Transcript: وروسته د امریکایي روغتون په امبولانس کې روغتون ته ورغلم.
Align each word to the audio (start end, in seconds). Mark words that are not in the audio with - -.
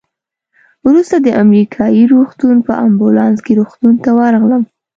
وروسته 0.87 1.15
د 1.19 1.27
امریکایي 1.43 2.03
روغتون 2.13 2.55
په 2.67 2.73
امبولانس 2.85 3.37
کې 3.45 3.53
روغتون 3.59 3.93
ته 4.03 4.09
ورغلم. 4.19 4.63